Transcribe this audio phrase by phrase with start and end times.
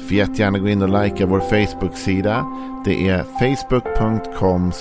[0.00, 2.46] Får jättegärna gå in och likea vår Facebook-sida.
[2.84, 4.72] Det är facebook.com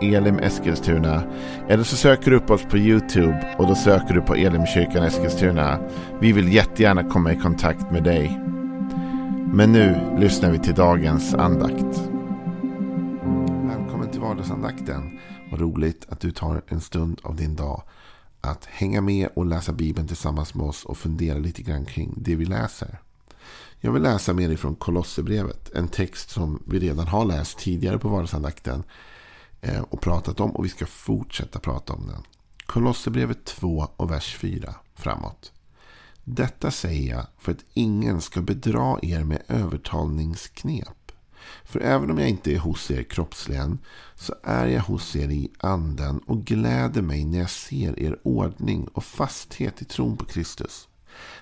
[0.00, 1.22] elimeskilstuna.
[1.68, 5.78] Eller så söker du upp oss på YouTube och då söker du på Elimkyrkan Eskilstuna.
[6.20, 8.40] Vi vill jättegärna komma i kontakt med dig.
[9.52, 12.10] Men nu lyssnar vi till dagens andakt.
[13.68, 15.18] Välkommen till vardagsandakten.
[15.50, 17.82] Vad roligt att du tar en stund av din dag
[18.40, 22.34] att hänga med och läsa Bibeln tillsammans med oss och fundera lite grann kring det
[22.34, 22.98] vi läser.
[23.80, 25.70] Jag vill läsa mer ifrån Kolosserbrevet.
[25.74, 28.84] En text som vi redan har läst tidigare på vardagsandakten.
[29.60, 32.22] Eh, och pratat om och vi ska fortsätta prata om den.
[32.66, 35.52] Kolosserbrevet 2 och vers 4 framåt.
[36.24, 41.12] Detta säger jag för att ingen ska bedra er med övertalningsknep.
[41.64, 43.78] För även om jag inte är hos er kroppsligen
[44.14, 48.88] så är jag hos er i anden och gläder mig när jag ser er ordning
[48.88, 50.87] och fasthet i tron på Kristus.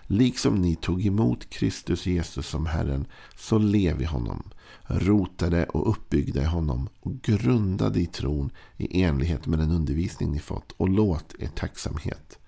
[0.06, 4.42] Liksom ni tog emot Kristus Jesus som Herren, så lev i honom.
[4.86, 10.38] Rotade och uppbyggda i honom och grundade i tron i enlighet med den undervisning ni
[10.38, 10.72] fått.
[10.72, 12.38] Och låt er tacksamhet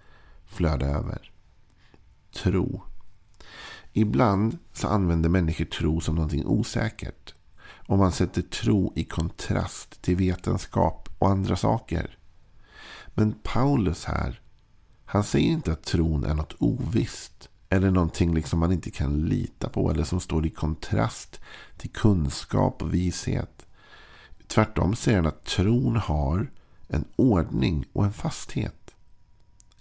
[0.47, 1.33] flöda över.
[2.33, 2.83] Tro.
[3.93, 7.35] Ibland så använder människor tro som någonting osäkert.
[7.61, 12.19] Och man sätter tro i kontrast till vetenskap och andra saker.
[13.15, 14.41] Men Paulus här
[15.11, 17.49] han säger inte att tron är något ovisst.
[17.69, 19.91] Eller någonting liksom man inte kan lita på.
[19.91, 21.41] Eller som står i kontrast
[21.77, 23.67] till kunskap och vishet.
[24.47, 26.51] Tvärtom säger han att tron har
[26.89, 28.95] en ordning och en fasthet.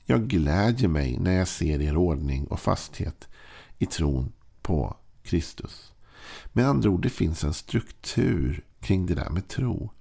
[0.05, 3.27] Jag glädjer mig när jag ser er ordning och fasthet
[3.77, 5.93] i tron på Kristus.
[6.53, 9.91] Med andra ord, det finns en struktur kring det där med tro.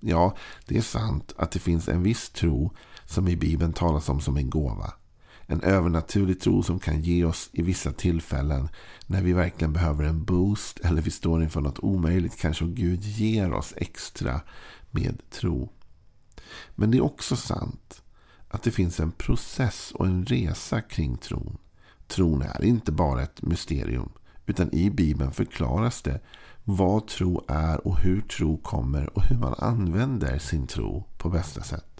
[0.00, 0.36] Ja,
[0.66, 2.72] det är sant att det finns en viss tro
[3.12, 4.92] som i Bibeln talas om som en gåva.
[5.46, 8.68] En övernaturlig tro som kan ge oss i vissa tillfällen
[9.06, 13.02] när vi verkligen behöver en boost eller vi står inför något omöjligt kanske och Gud
[13.02, 14.40] ger oss extra
[14.90, 15.70] med tro.
[16.74, 18.02] Men det är också sant
[18.48, 21.58] att det finns en process och en resa kring tron.
[22.06, 24.12] Tron är inte bara ett mysterium
[24.46, 26.20] utan i Bibeln förklaras det
[26.64, 31.62] vad tro är och hur tro kommer och hur man använder sin tro på bästa
[31.62, 31.91] sätt.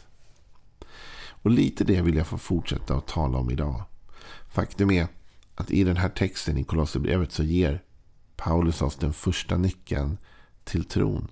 [1.43, 3.85] Och lite det vill jag få fortsätta att tala om idag.
[4.49, 5.07] Faktum är
[5.55, 7.83] att i den här texten i Kolosserbrevet så ger
[8.37, 10.19] Paulus oss den första nyckeln
[10.65, 11.29] till tron.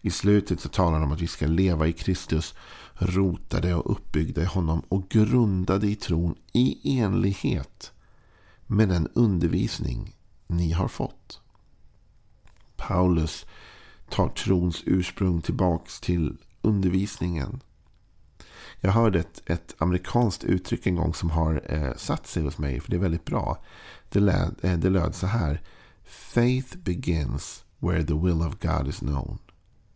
[0.00, 2.54] I slutet så talar han om att vi ska leva i Kristus,
[2.94, 7.92] rotade och uppbyggda i honom och grundade i tron i enlighet
[8.66, 10.14] med den undervisning
[10.46, 11.40] ni har fått.
[12.76, 13.46] Paulus
[14.08, 17.60] tar trons ursprung tillbaks till undervisningen.
[18.80, 22.80] Jag hörde ett, ett amerikanskt uttryck en gång som har eh, satt sig hos mig.
[22.80, 23.64] För det är väldigt bra.
[24.08, 25.62] Det, lät, eh, det löd så här.
[26.04, 29.38] Faith begins where the will of God is known.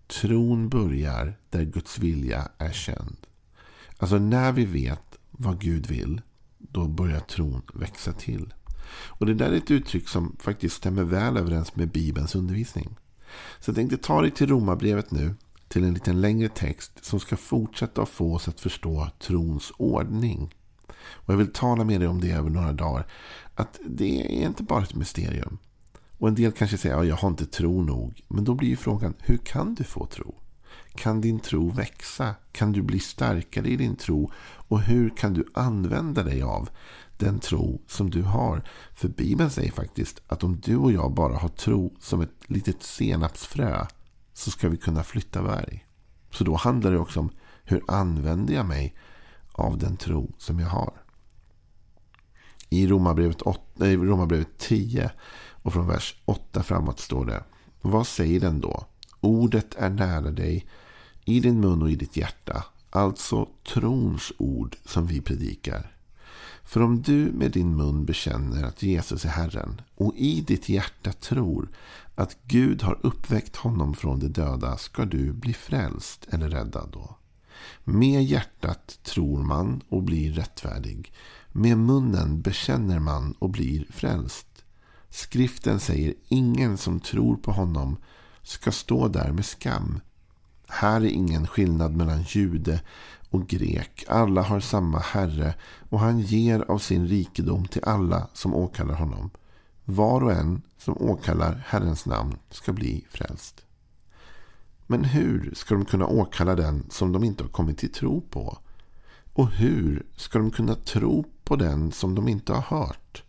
[0.07, 3.17] Tron börjar där Guds vilja är känd.
[3.99, 6.21] Alltså när vi vet vad Gud vill.
[6.59, 8.55] Då börjar tron växa till.
[8.93, 12.97] Och det där är ett uttryck som faktiskt stämmer väl överens med Bibelns undervisning.
[13.61, 15.35] Så jag tänkte ta dig till Romarbrevet nu
[15.71, 20.55] till en liten längre text som ska fortsätta att få oss att förstå trons ordning.
[20.99, 23.07] Och jag vill tala med dig om det över några dagar.
[23.55, 25.59] Att det är inte bara ett mysterium.
[26.19, 28.23] Och en del kanske säger att ja, jag har inte tro nog.
[28.29, 30.35] Men då blir ju frågan, hur kan du få tro?
[30.95, 32.35] Kan din tro växa?
[32.53, 34.31] Kan du bli starkare i din tro?
[34.43, 36.71] Och hur kan du använda dig av
[37.19, 38.63] den tro som du har?
[38.95, 42.83] För Bibeln säger faktiskt att om du och jag bara har tro som ett litet
[42.83, 43.87] senapsfrö
[44.41, 45.87] så ska vi kunna flytta berg.
[46.31, 47.31] Så då handlar det också om
[47.65, 48.95] hur använder jag mig
[49.53, 50.93] av den tro som jag har.
[52.69, 55.11] I Romarbrevet, 8, nej, Romarbrevet 10
[55.63, 57.45] och från vers 8 framåt står det.
[57.81, 58.87] Vad säger den då?
[59.21, 60.67] Ordet är nära dig
[61.25, 62.65] i din mun och i ditt hjärta.
[62.91, 65.97] Alltså trons ord som vi predikar.
[66.71, 71.13] För om du med din mun bekänner att Jesus är Herren och i ditt hjärta
[71.13, 71.69] tror
[72.15, 77.17] att Gud har uppväckt honom från de döda ska du bli frälst eller räddad då.
[77.85, 81.13] Med hjärtat tror man och blir rättfärdig.
[81.53, 84.65] Med munnen bekänner man och blir frälst.
[85.09, 87.97] Skriften säger ingen som tror på honom
[88.43, 90.01] ska stå där med skam.
[90.69, 92.81] Här är ingen skillnad mellan jude
[93.31, 94.05] och grek.
[94.09, 95.55] Alla har samma Herre
[95.89, 99.31] och han ger av sin rikedom till alla som åkallar honom.
[99.85, 103.65] Var och en som åkallar Herrens namn ska bli frälst.
[104.87, 108.59] Men hur ska de kunna åkalla den som de inte har kommit till tro på?
[109.33, 113.23] Och hur ska de kunna tro på den som de inte har hört?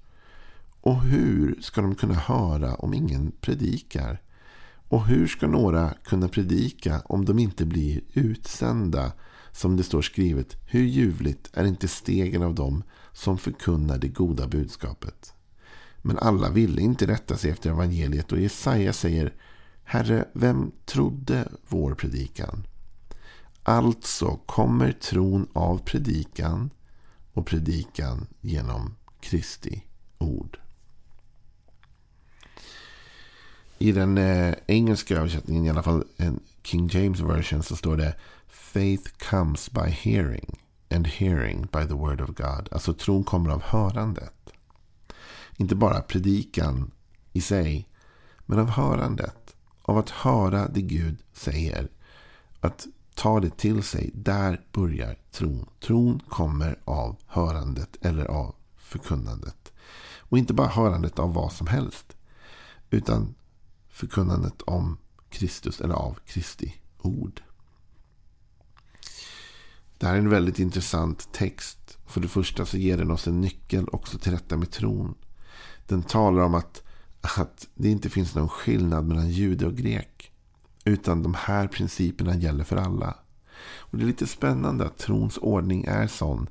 [0.82, 4.22] Och hur ska de kunna höra om ingen predikar?
[4.88, 9.12] Och hur ska några kunna predika om de inte blir utsända?
[9.52, 12.84] Som det står skrivet, hur ljuvligt är inte stegen av dem
[13.14, 15.34] som förkunnar det goda budskapet.
[16.02, 19.34] Men alla ville inte rätta sig efter evangeliet och Jesaja säger
[19.84, 22.68] Herre, vem trodde vår predikan?
[23.64, 26.70] Alltså kommer tron av predikan
[27.34, 29.84] och predikan genom Kristi
[30.18, 30.58] ord.
[33.78, 38.16] I den eh, engelska översättningen, i alla fall en King James version, så står det
[38.52, 40.60] Faith comes by hearing
[40.90, 42.70] and hearing by the word of God.
[42.72, 44.54] Alltså tron kommer av hörandet.
[45.58, 46.92] Inte bara predikan
[47.34, 47.88] i sig,
[48.46, 49.56] men av hörandet.
[49.82, 51.90] Av att höra det Gud säger.
[52.60, 54.12] Att ta det till sig.
[54.14, 55.70] Där börjar tron.
[55.80, 59.74] Tron kommer av hörandet eller av förkunnandet.
[60.18, 62.18] Och inte bara hörandet av vad som helst.
[62.90, 63.36] Utan
[63.90, 64.98] förkunnandet om
[65.30, 67.42] Kristus eller av Kristi ord.
[70.02, 71.98] Det här är en väldigt intressant text.
[72.06, 75.16] För det första så ger den oss en nyckel också till rätta med tron.
[75.88, 76.84] Den talar om att,
[77.38, 80.32] att det inte finns någon skillnad mellan jude och grek.
[80.86, 83.16] Utan de här principerna gäller för alla.
[83.78, 86.50] Och Det är lite spännande att trons ordning är sån.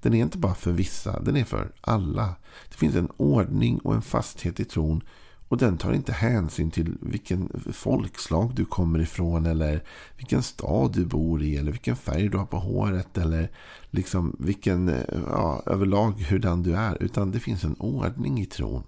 [0.00, 2.34] Den är inte bara för vissa, den är för alla.
[2.70, 5.02] Det finns en ordning och en fasthet i tron
[5.52, 9.84] och den tar inte hänsyn till vilken folkslag du kommer ifrån eller
[10.16, 13.50] vilken stad du bor i eller vilken färg du har på håret eller
[13.90, 15.00] liksom vilken, eh,
[15.30, 17.02] ja, överlag hurdan du är.
[17.02, 18.82] Utan det finns en ordning i tron.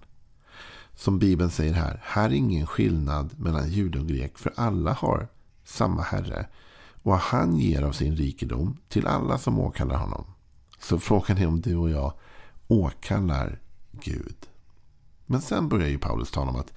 [0.95, 5.27] Som Bibeln säger här, här är ingen skillnad mellan jude och grek för alla har
[5.63, 6.47] samma Herre.
[7.03, 10.25] Och han ger av sin rikedom till alla som åkallar honom.
[10.79, 12.13] Så frågan är om du och jag
[12.67, 13.59] åkallar
[13.91, 14.35] Gud.
[15.25, 16.73] Men sen börjar ju Paulus tala om att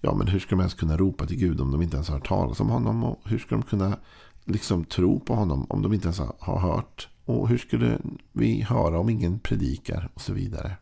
[0.00, 2.16] ja, men hur ska de ens kunna ropa till Gud om de inte ens har
[2.16, 3.04] hört talas om honom?
[3.04, 3.98] Och hur ska de kunna
[4.44, 7.08] liksom tro på honom om de inte ens har hört?
[7.24, 7.98] Och hur skulle
[8.32, 10.10] vi höra om ingen predikar?
[10.14, 10.76] Och så vidare.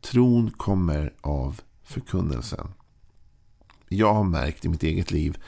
[0.00, 2.68] Tron kommer av förkunnelsen.
[3.88, 5.38] Jag har märkt i mitt eget liv,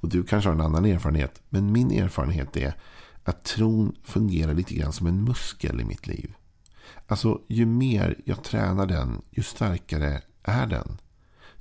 [0.00, 2.74] och du kanske har en annan erfarenhet, men min erfarenhet är
[3.24, 6.34] att tron fungerar lite grann som en muskel i mitt liv.
[7.06, 10.98] Alltså ju mer jag tränar den, ju starkare är den.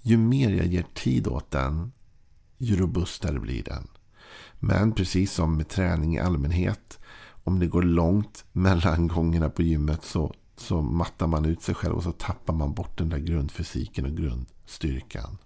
[0.01, 1.91] Ju mer jag ger tid åt den,
[2.57, 3.87] ju robustare blir den.
[4.59, 6.99] Men precis som med träning i allmänhet,
[7.43, 11.95] om det går långt mellan gångerna på gymmet så, så mattar man ut sig själv
[11.95, 15.37] och så tappar man bort den där grundfysiken och grundstyrkan.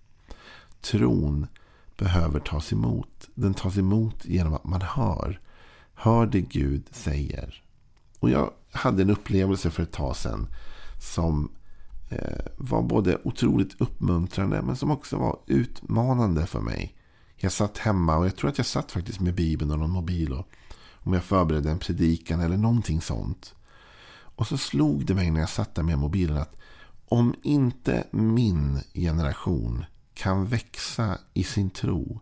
[0.81, 1.47] Tron
[1.97, 3.29] behöver tas emot.
[3.35, 5.41] Den tas emot genom att man hör.
[5.93, 7.63] Hör det Gud säger.
[8.19, 10.47] Och jag hade en upplevelse för ett tag sedan.
[10.99, 11.51] Som
[12.09, 16.95] eh, var både otroligt uppmuntrande men som också var utmanande för mig.
[17.35, 20.33] Jag satt hemma och jag tror att jag satt faktiskt med Bibeln och någon mobil.
[20.33, 20.47] Och,
[21.03, 23.55] om jag förberedde en predikan eller någonting sånt.
[24.35, 26.55] Och så slog det mig när jag satt där med mobilen att
[27.07, 32.19] om inte min generation kan växa i sin tro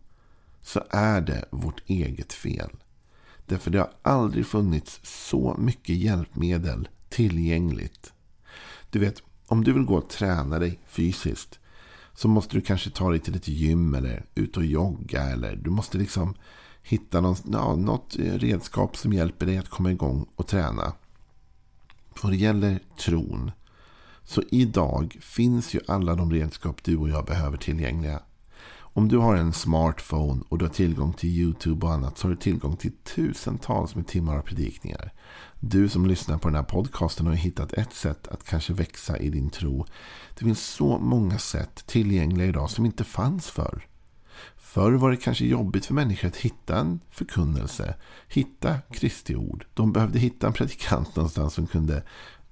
[0.62, 2.70] så är det vårt eget fel.
[3.48, 8.14] Därför det har aldrig funnits så mycket hjälpmedel tillgängligt.
[8.90, 11.60] Du vet, om du vill gå och träna dig fysiskt
[12.14, 15.24] så måste du kanske ta dig till ett gym eller ut och jogga.
[15.24, 16.36] Eller du måste liksom
[16.84, 20.94] hitta någon, ja, något redskap som hjälper dig att komma igång och träna.
[22.22, 23.52] Vad det gäller tron.
[24.24, 28.22] Så idag finns ju alla de redskap du och jag behöver tillgängliga.
[28.98, 32.30] Om du har en smartphone och du har tillgång till YouTube och annat så har
[32.30, 35.14] du tillgång till tusentals med timmar av predikningar.
[35.60, 39.30] Du som lyssnar på den här podcasten har hittat ett sätt att kanske växa i
[39.30, 39.86] din tro.
[40.38, 43.88] Det finns så många sätt tillgängliga idag som inte fanns förr.
[44.58, 47.96] Förr var det kanske jobbigt för människor att hitta en förkunnelse,
[48.28, 49.66] hitta Kristi ord.
[49.74, 52.04] De behövde hitta en predikant någonstans som kunde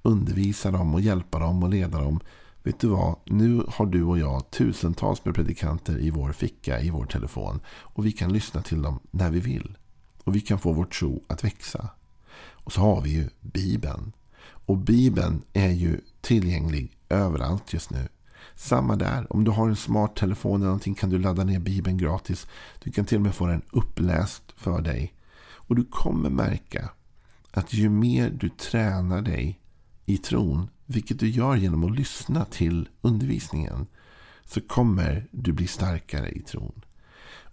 [0.02, 2.20] undervisa dem och hjälpa dem och leda dem
[2.66, 3.16] Vet du vad?
[3.26, 7.60] Nu har du och jag tusentals med predikanter i vår ficka, i vår telefon.
[7.68, 9.78] Och vi kan lyssna till dem när vi vill.
[10.24, 11.90] Och vi kan få vår tro att växa.
[12.38, 14.12] Och så har vi ju Bibeln.
[14.46, 18.08] Och Bibeln är ju tillgänglig överallt just nu.
[18.56, 19.34] Samma där.
[19.34, 22.48] Om du har en smart telefon eller någonting kan du ladda ner Bibeln gratis.
[22.84, 25.14] Du kan till och med få den uppläst för dig.
[25.40, 26.90] Och du kommer märka
[27.52, 29.60] att ju mer du tränar dig
[30.06, 33.88] i tron, vilket du gör genom att lyssna till undervisningen,
[34.46, 36.82] så kommer du bli starkare i tron.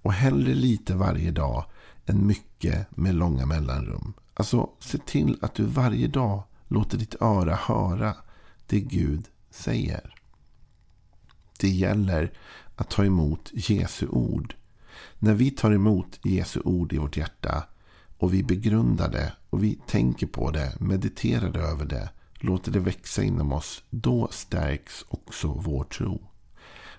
[0.02, 1.64] Och hellre lite varje dag
[2.06, 4.12] än mycket med långa mellanrum.
[4.34, 8.14] Alltså se till att du varje dag låter ditt öra höra
[8.66, 10.14] det Gud säger.
[11.60, 12.32] Det gäller
[12.76, 14.54] att ta emot Jesu ord.
[15.18, 17.64] När vi tar emot Jesu ord i vårt hjärta
[18.18, 22.10] och vi begrundar det och vi tänker på det, mediterar över det,
[22.42, 26.28] låter det växa inom oss, då stärks också vår tro.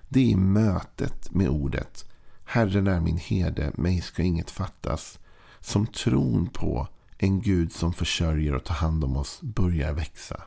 [0.08, 2.04] Det är i mötet med ordet
[2.44, 5.18] Herren är min herde, mig ska inget fattas.
[5.60, 10.42] Som tron på en Gud som försörjer och tar hand om oss börjar växa.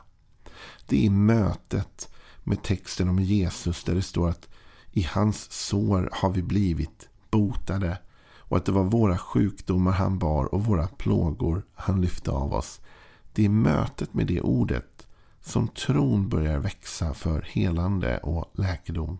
[0.86, 2.08] Det är i mötet
[2.44, 4.48] med texten om Jesus där det står att
[4.92, 7.98] i hans sår har vi blivit botade.
[8.36, 12.80] Och att det var våra sjukdomar han bar och våra plågor han lyfte av oss.
[13.38, 15.06] Det är i mötet med det ordet
[15.40, 19.18] som tron börjar växa för helande och läkedom.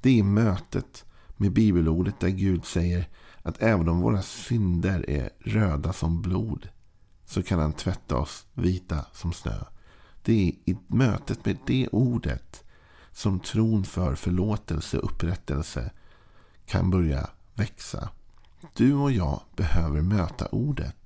[0.00, 1.04] Det är i mötet
[1.36, 3.08] med bibelordet där Gud säger
[3.42, 6.68] att även om våra synder är röda som blod
[7.24, 9.64] så kan han tvätta oss vita som snö.
[10.22, 12.64] Det är i mötet med det ordet
[13.12, 15.90] som tron för förlåtelse och upprättelse
[16.66, 18.08] kan börja växa.
[18.76, 21.05] Du och jag behöver möta ordet.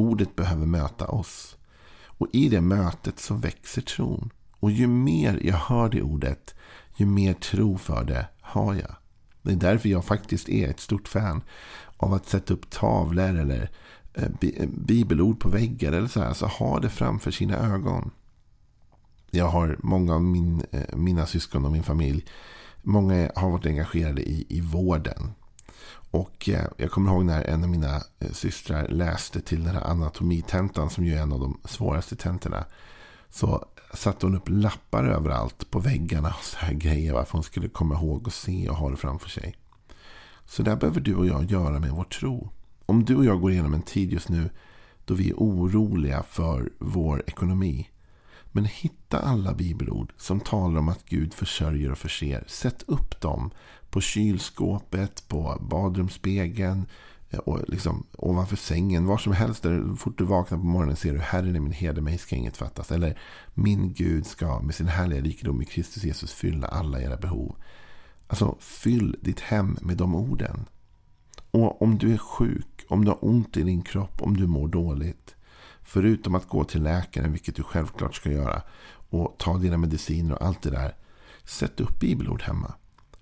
[0.00, 1.56] Ordet behöver möta oss.
[2.04, 4.30] Och i det mötet så växer tron.
[4.60, 6.54] Och ju mer jag hör det ordet,
[6.96, 8.96] ju mer tro för det har jag.
[9.42, 11.42] Det är därför jag faktiskt är ett stort fan
[11.96, 13.70] av att sätta upp tavlor eller
[14.14, 16.32] eh, eh, bibelord på väggar eller så här.
[16.32, 18.10] Så ha det framför sina ögon.
[19.30, 22.24] Jag har många av min, eh, mina syskon och min familj.
[22.82, 25.32] Många har varit engagerade i, i vården.
[26.10, 29.90] Och eh, jag kommer ihåg när en av mina eh, systrar läste till den här
[29.90, 32.64] anatomitentan som ju är en av de svåraste tentorna.
[33.30, 37.12] Så satte hon upp lappar överallt på väggarna och så här grejer.
[37.12, 39.56] Varför hon skulle komma ihåg och se och ha det framför sig.
[40.46, 42.50] Så där behöver du och jag göra med vår tro.
[42.86, 44.50] Om du och jag går igenom en tid just nu
[45.04, 47.89] då vi är oroliga för vår ekonomi.
[48.52, 52.44] Men hitta alla bibelord som talar om att Gud försörjer och förser.
[52.46, 53.50] Sätt upp dem
[53.90, 56.86] på kylskåpet, på badrumsspegeln,
[57.30, 59.62] eh, och liksom, ovanför sängen, var som helst.
[59.62, 62.56] Där, fort du vaknar på morgonen ser du Herren är min herde, mig ska inget
[62.56, 62.92] fattas.
[62.92, 63.18] Eller
[63.54, 67.56] min Gud ska med sin härliga rikedom i Kristus Jesus fylla alla era behov.
[68.26, 70.66] Alltså fyll ditt hem med de orden.
[71.50, 74.68] Och om du är sjuk, om du har ont i din kropp, om du mår
[74.68, 75.36] dåligt.
[75.92, 78.62] Förutom att gå till läkaren, vilket du självklart ska göra.
[78.92, 80.94] Och ta dina mediciner och allt det där.
[81.44, 82.74] Sätt upp bibelord hemma.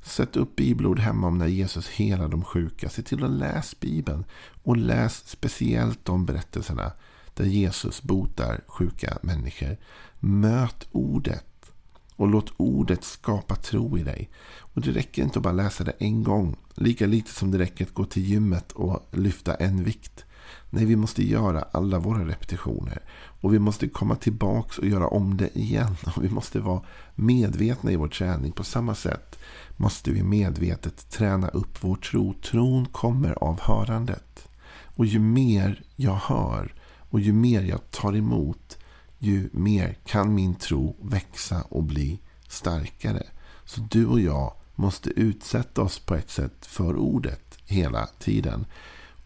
[0.02, 2.88] Sätt upp bibelord hemma om när Jesus helar de sjuka.
[2.88, 4.24] Se till att läsa Bibeln.
[4.62, 6.92] Och läs speciellt de berättelserna
[7.34, 9.76] där Jesus botar sjuka människor.
[10.20, 11.72] Möt ordet.
[12.16, 14.30] Och låt ordet skapa tro i dig.
[14.58, 16.56] Och det räcker inte att bara läsa det en gång.
[16.74, 20.24] Lika lite som det räcker att gå till gymmet och lyfta en vikt.
[20.70, 23.02] Nej, vi måste göra alla våra repetitioner.
[23.40, 25.96] Och vi måste komma tillbaka och göra om det igen.
[26.16, 26.82] Och vi måste vara
[27.14, 29.38] medvetna i vår träning på samma sätt
[29.76, 32.34] måste vi medvetet träna upp vår tro.
[32.34, 34.48] Tron kommer av hörandet.
[34.84, 36.74] Och ju mer jag hör
[37.10, 38.78] och ju mer jag tar emot,
[39.18, 43.22] ju mer kan min tro växa och bli starkare.
[43.64, 48.66] Så du och jag måste utsätta oss på ett sätt för ordet hela tiden.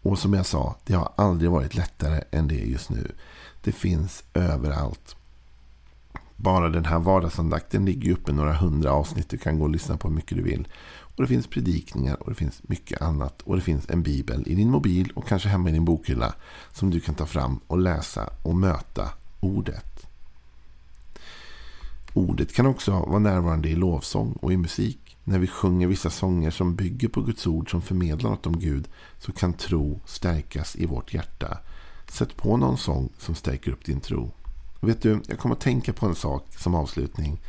[0.03, 3.11] Och som jag sa, det har aldrig varit lättare än det är just nu.
[3.63, 5.15] Det finns överallt.
[6.35, 9.29] Bara den här vardagsandakten ligger uppe några hundra avsnitt.
[9.29, 10.67] Du kan gå och lyssna på hur mycket du vill.
[11.15, 13.41] Och det finns predikningar och det finns mycket annat.
[13.41, 16.33] Och det finns en bibel i din mobil och kanske hemma i din bokhylla.
[16.73, 20.05] Som du kan ta fram och läsa och möta ordet.
[22.13, 25.12] Ordet kan också vara närvarande i lovsång och i musik.
[25.23, 28.87] När vi sjunger vissa sånger som bygger på Guds ord som förmedlar något om Gud
[29.19, 31.57] så kan tro stärkas i vårt hjärta.
[32.07, 34.31] Sätt på någon sång som stärker upp din tro.
[34.79, 37.41] Vet du, jag kommer att tänka på en sak som avslutning.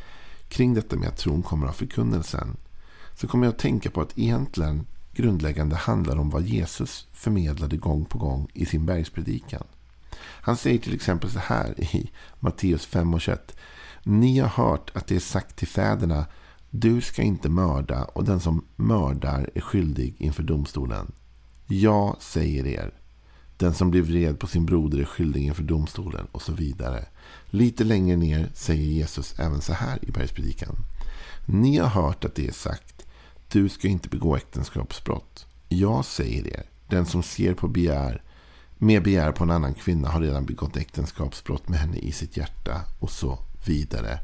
[0.49, 2.57] Kring detta med att tron kommer av förkunnelsen.
[3.15, 8.05] Så kommer jag att tänka på att egentligen grundläggande handlar om vad Jesus förmedlade gång
[8.05, 9.63] på gång i sin bergspredikan.
[10.17, 13.57] Han säger till exempel så här i Matteus 5 och 21.
[14.03, 16.25] Ni har hört att det är sagt till fäderna.
[16.77, 21.11] Du ska inte mörda och den som mördar är skyldig inför domstolen.
[21.67, 22.93] Jag säger er.
[23.57, 27.05] Den som blir vred på sin broder är skyldig inför domstolen och så vidare.
[27.45, 30.75] Lite längre ner säger Jesus även så här i bergspredikan.
[31.45, 33.05] Ni har hört att det är sagt.
[33.51, 35.45] Du ska inte begå äktenskapsbrott.
[35.69, 36.63] Jag säger er.
[36.89, 38.23] Den som ser på begär
[38.77, 42.81] med begär på en annan kvinna har redan begått äktenskapsbrott med henne i sitt hjärta
[42.99, 44.19] och så vidare.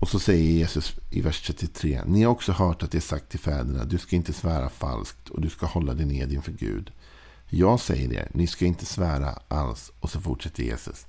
[0.00, 2.02] Och så säger Jesus i vers 33.
[2.06, 3.84] Ni har också hört att det är sagt till fäderna.
[3.84, 6.92] Du ska inte svära falskt och du ska hålla dig ned inför Gud.
[7.48, 9.92] Jag säger er, ni ska inte svära alls.
[10.00, 11.06] Och så fortsätter Jesus.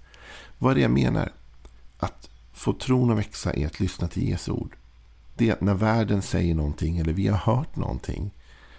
[0.57, 1.31] Vad är det jag menar?
[1.97, 4.75] Att få tron att växa är att lyssna till Jesu ord.
[5.35, 8.31] Det är att när världen säger någonting eller vi har hört någonting.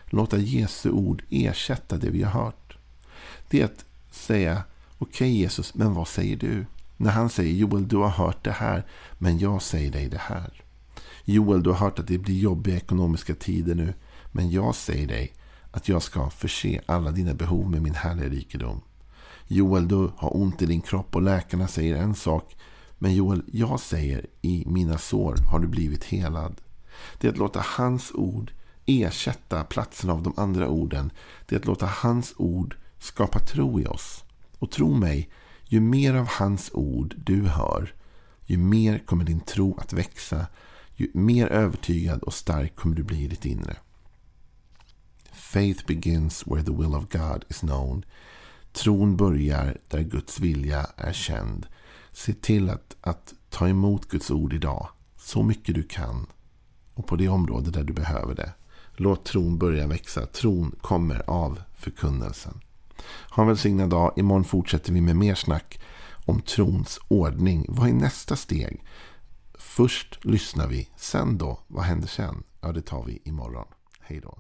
[0.07, 2.77] Låta Jesu ord ersätta det vi har hört.
[3.49, 4.63] Det är att säga,
[4.99, 6.67] okej okay, Jesus, men vad säger du?
[7.01, 8.87] När han säger Joel, du har hört det här,
[9.19, 10.63] men jag säger dig det här.
[11.25, 13.95] Joel, du har hört att det blir jobbiga ekonomiska tider nu,
[14.33, 15.33] men jag säger dig
[15.71, 18.81] att jag ska förse alla dina behov med min härliga rikedom.
[19.47, 22.57] Joel, du har ont i din kropp och läkarna säger en sak,
[22.99, 26.61] men Joel, jag säger i mina sår har du blivit helad.
[27.19, 28.53] Det är att låta hans ord
[28.87, 31.11] ersätta platsen av de andra orden.
[31.47, 34.25] Det är att låta hans ord skapa tro i oss.
[34.59, 35.31] Och tro mig,
[35.69, 37.95] ju mer av hans ord du hör,
[38.51, 40.47] ju mer kommer din tro att växa.
[40.97, 43.77] Ju mer övertygad och stark kommer du bli i ditt inre.
[45.33, 48.05] Faith begins where the will of God is known.
[48.73, 51.67] Tron börjar där Guds vilja är känd.
[52.13, 54.89] Se till att, att ta emot Guds ord idag.
[55.17, 56.27] Så mycket du kan.
[56.95, 58.53] Och på det område där du behöver det.
[58.97, 60.27] Låt tron börja växa.
[60.27, 62.61] Tron kommer av förkunnelsen.
[63.31, 64.13] Ha en välsignad dag.
[64.17, 65.81] Imorgon fortsätter vi med mer snack
[66.27, 67.67] om trons ordning.
[67.69, 68.85] Vad är nästa steg?
[69.59, 70.89] Först lyssnar vi.
[70.97, 71.61] Sen då?
[71.67, 72.43] Vad händer sen?
[72.61, 73.67] Ja, det tar vi imorgon.
[74.01, 74.39] Hej då.